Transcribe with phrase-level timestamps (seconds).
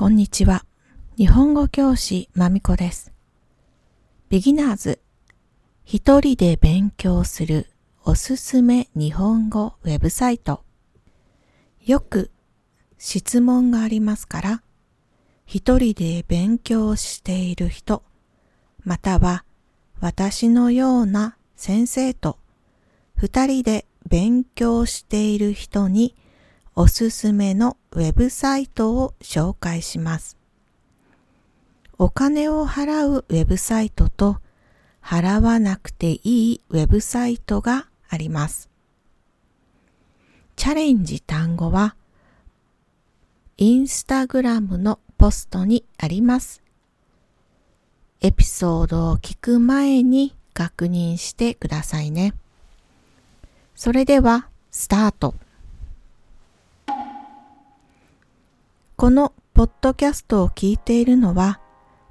[0.00, 0.64] こんにちは。
[1.18, 3.12] 日本語教師まみこです。
[4.30, 4.98] ビギナーズ
[5.84, 7.66] 一人で勉強する
[8.02, 10.64] おすすめ日本語ウェブサイト。
[11.84, 12.30] よく
[12.96, 14.62] 質問がありますから、
[15.44, 18.02] 一人で勉強している人、
[18.82, 19.44] または
[20.00, 22.38] 私のような先生と
[23.16, 26.16] 二人で勉強している人に
[26.76, 30.36] おすすめのウェブサイトを紹介します。
[31.98, 34.38] お金を払うウェブサイトと
[35.02, 38.70] 払わなくていいウェブサイトがあります。
[40.56, 41.96] チャレンジ単語は
[43.56, 46.62] インスタグラムのポストにあります。
[48.22, 52.34] エピソードを聞く前に確認してくださいね。
[53.74, 55.34] それではスタート。
[59.00, 61.58] このポッドキャストを聞いているのは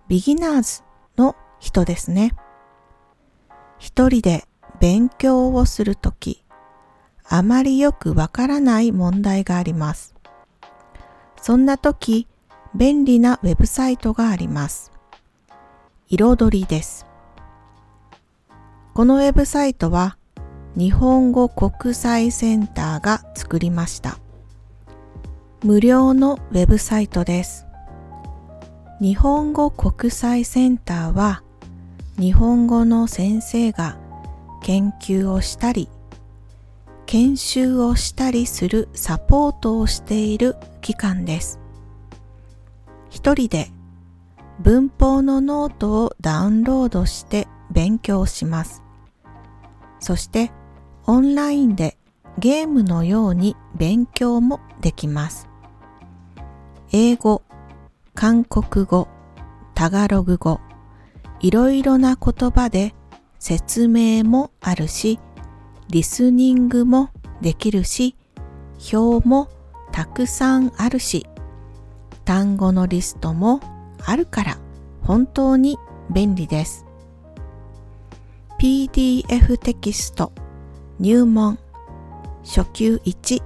[0.08, 0.82] ビギナーズ
[1.18, 2.36] の人ですね。
[3.78, 4.46] 一人で
[4.80, 6.44] 勉強をするとき、
[7.28, 10.16] あまりよくわからない問題があります。
[11.40, 12.28] そんなとき、
[12.74, 14.92] 便利なウェブサイトがあります。
[16.08, 17.06] 彩りです。
[18.96, 20.18] このウェブサイトは
[20.76, 24.18] 日本語国際センターが作りました。
[25.62, 27.68] 無料のウェブサイトです。
[29.02, 31.44] 日本語国際センターは
[32.18, 33.98] 日本語の先生が
[34.64, 35.90] 研究をしたり
[37.06, 41.60] 研修をしたりするサポートをしている機関です。
[43.10, 43.68] 一人で
[44.60, 48.82] 文法のノートをダウンロードして勉強します。
[50.00, 50.52] そして
[51.06, 51.98] オンラインで
[52.38, 55.49] ゲームのように勉強もできます。
[56.92, 57.44] 英語、
[58.16, 59.08] 韓国語、
[59.76, 60.60] タガログ語、
[61.40, 62.96] いろいろな言葉で
[63.38, 65.20] 説明もあるし、
[65.90, 67.12] リスニングも
[67.42, 68.16] できるし、
[68.92, 69.50] 表も
[69.92, 71.28] たくさんあるし、
[72.26, 73.60] 単語のリストも
[74.04, 74.58] あるから
[75.04, 75.78] 本当に
[76.10, 76.88] 便利です。
[78.60, 80.32] PDF テキスト
[81.00, 81.60] 入門
[82.44, 83.44] 初級1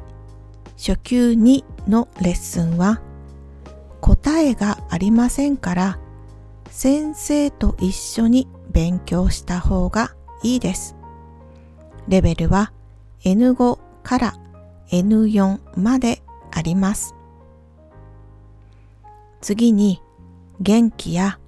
[0.78, 3.02] 初級2のレッスンは
[4.04, 5.98] 答えがありませんから
[6.70, 10.98] 先生と一緒に勉強した方がいいです。
[12.10, 12.74] レベルは
[13.24, 14.34] N5 から
[14.90, 16.22] N4 まで
[16.52, 17.16] あります。
[19.40, 20.02] 次に
[20.60, 21.40] 元気や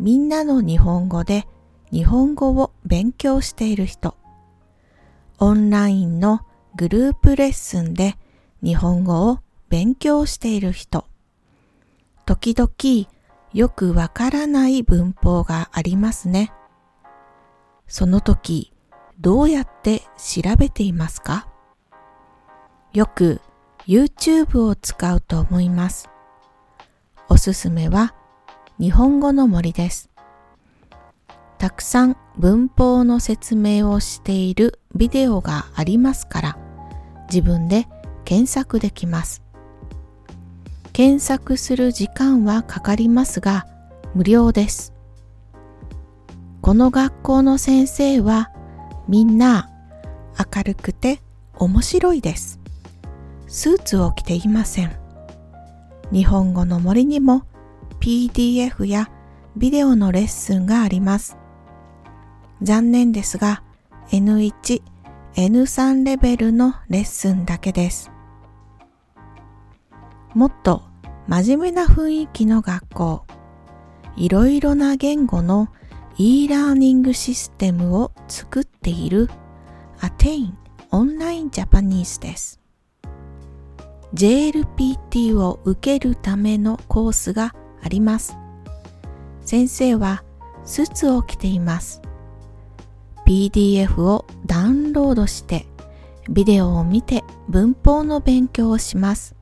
[0.00, 1.46] みんなの日本語で
[1.92, 4.16] 日本語を勉強している人、
[5.38, 6.40] オンラインの
[6.74, 8.16] グループレッスンで
[8.64, 9.38] 日本語を
[9.68, 11.04] 勉強している人、
[12.30, 13.08] 時々
[13.52, 16.52] よくわからない文法がありますね。
[17.88, 18.72] その時
[19.18, 21.48] どうやって調べていますか？
[22.92, 23.40] よく
[23.84, 26.08] YouTube を使うと思います。
[27.28, 28.14] おすすめは
[28.78, 30.08] 日本語の森です。
[31.58, 36.58] たくさん文法の説明をしているビデオがありますから
[37.28, 37.88] 自分で
[38.24, 39.42] 検索できます。
[41.00, 43.66] 検索する時間はかかりますが
[44.14, 44.92] 無料です。
[46.60, 48.50] この学校の先生は
[49.08, 49.70] みんな
[50.54, 51.22] 明るくて
[51.56, 52.60] 面白いです。
[53.48, 54.94] スーツを着ていません。
[56.12, 57.44] 日本語の森にも
[57.98, 59.10] PDF や
[59.56, 61.38] ビデオのレッスンがあります。
[62.60, 63.62] 残念ですが
[64.10, 64.82] N1、
[65.34, 68.12] N3 レベルのレッスンだけです。
[70.34, 70.89] もっと
[71.30, 73.24] 真面目な雰囲気の学校、
[74.16, 75.68] いろいろな言語の
[76.18, 79.30] e ラーニングシステムを作っている
[80.00, 80.54] Attain
[80.90, 82.58] オンラインジャパニーズです。
[84.12, 88.36] JLPT を受けるためのコースがあります。
[89.42, 90.24] 先生は
[90.64, 92.02] スーツを着ています。
[93.24, 95.68] PDF をダウンロードして
[96.28, 99.36] ビデオを見て文法の勉強をします。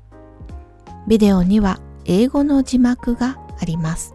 [1.08, 4.14] ビデオには英語の字幕があります。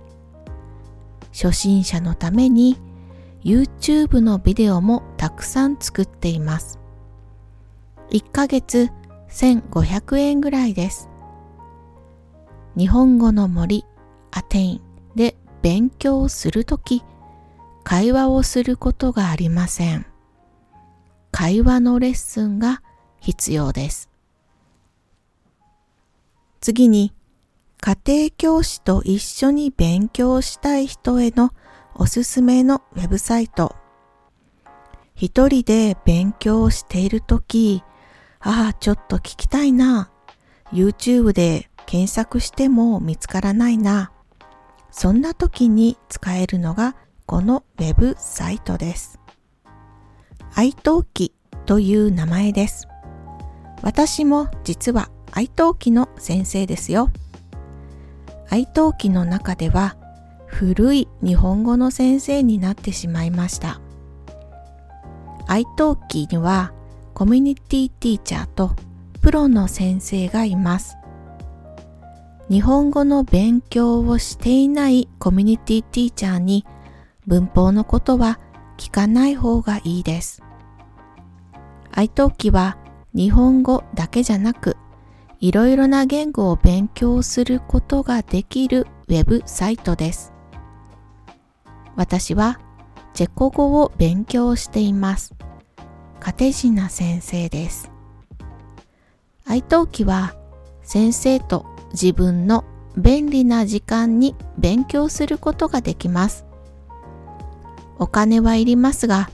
[1.31, 2.77] 初心者のために
[3.43, 6.79] YouTube のビデオもたくさん作っています。
[8.11, 8.91] 1ヶ月
[9.29, 11.09] 1500円ぐらいです。
[12.77, 13.85] 日本語の森
[14.29, 14.81] アテイン
[15.15, 17.03] で勉強するとき
[17.83, 20.05] 会話をすることがありません。
[21.31, 22.83] 会話のレッスンが
[23.19, 24.12] 必要です。
[26.63, 27.13] 次に
[27.81, 31.51] 家庭教師と一緒に勉強したい人への
[31.93, 33.75] おすすめのウェブサイト。
[35.13, 37.83] 一人で勉強しているとき、
[38.39, 40.09] ああ、ちょっと聞きたいな。
[40.71, 44.13] YouTube で検索しても見つからないな。
[44.89, 46.95] そんな時に使えるのが
[47.25, 49.19] このウェブサイトです。
[50.55, 51.33] 愛登記
[51.65, 52.87] という名前です。
[53.81, 57.09] 私も実は愛登記の先生ですよ。
[58.49, 59.95] 愛登記の中では
[60.45, 63.81] 古い日本語の先生になってしまいました。
[65.47, 66.71] 愛登記には
[67.15, 68.75] コミュニティティーチャーと
[69.23, 70.97] プロの先生がいます。
[72.47, 76.63] 日本語の勉強をしていないコミュニティティーチャーに
[77.25, 78.39] 文法のことは
[78.77, 80.43] 聞かない方がいいです。
[81.91, 82.77] 愛登記は
[83.15, 84.77] 日本語だけじゃなく
[85.43, 90.31] いろいろな言語を勉強することができるウェブサイトです。
[91.97, 92.61] 私は
[93.13, 95.33] チェコ語を勉強しています。
[96.21, 97.91] カテジナ先生です。
[99.45, 100.33] 愛登記は
[100.81, 102.63] 先生と自分の
[102.95, 106.45] 便利な時間に勉強することができます。
[107.99, 109.29] お金はいりますが、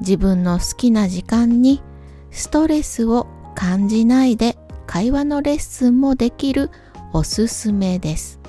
[0.00, 1.82] 自分の好きな時間に
[2.30, 4.56] ストレスを感じないで
[4.92, 6.68] 会話のレッスンもできる
[7.12, 8.40] おすすめです。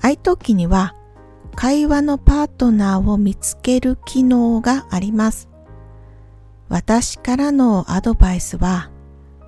[0.00, 0.96] 愛登記には
[1.54, 5.48] 会話のパートナーを見つける機能があります。
[6.68, 8.90] 私からのアドバイスは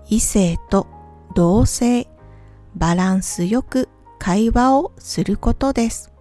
[0.08, 0.86] 異性と
[1.34, 2.06] 同性、
[2.76, 3.88] バランスよく
[4.20, 6.12] 会話をすることです。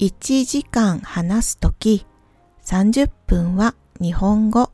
[0.00, 2.04] 1時間話すとき、
[2.62, 4.70] 30分は日本語、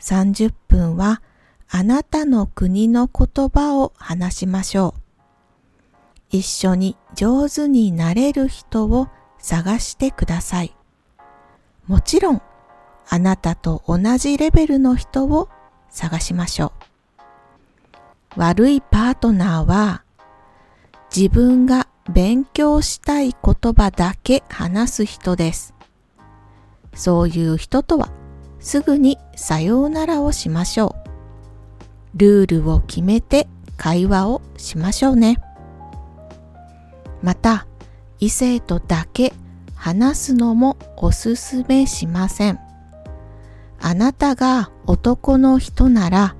[0.00, 1.22] 30分は
[1.68, 5.00] あなたの国の言葉を話しましょう。
[6.30, 9.08] 一緒に上手になれる人を
[9.38, 10.74] 探してください。
[11.86, 12.42] もちろん、
[13.08, 15.48] あなたと同じレベルの人を
[15.88, 16.72] 探しましょ
[18.36, 18.40] う。
[18.40, 20.04] 悪いパートナーは
[21.14, 25.74] 自分が勉強したい言葉だけ話す人です。
[26.94, 28.10] そういう人とは
[28.60, 30.94] すぐにさようならをしましょ
[32.14, 32.18] う。
[32.18, 35.38] ルールを決めて会話をしましょうね。
[37.22, 37.66] また、
[38.18, 39.32] 異性とだけ
[39.74, 42.60] 話すのもおすすめしません。
[43.80, 46.36] あなたが男の人なら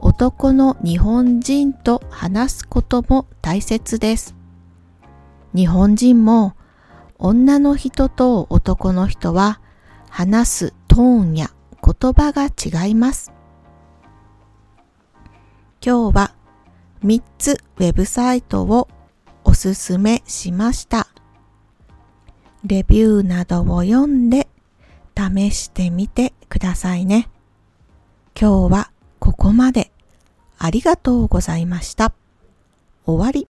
[0.00, 4.36] 男の日本人と話すことも大切です。
[5.54, 6.54] 日本人も
[7.18, 9.60] 女の人と男の人は
[10.10, 11.50] 話すトーンや
[11.84, 13.30] 言葉が違います。
[15.84, 16.34] 今日は
[17.04, 18.88] 3つウェブサイトを
[19.44, 21.08] おすすめしました。
[22.64, 24.48] レビューなどを読んで
[25.14, 27.28] 試してみてくださいね。
[28.34, 29.92] 今日はここまで。
[30.56, 32.14] ありがとうございました。
[33.04, 33.55] 終わり。